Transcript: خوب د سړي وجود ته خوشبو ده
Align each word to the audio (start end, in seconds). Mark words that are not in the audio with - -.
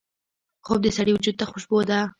خوب 0.65 0.77
د 0.83 0.87
سړي 0.97 1.11
وجود 1.13 1.35
ته 1.39 1.45
خوشبو 1.51 1.79
ده 1.89 1.99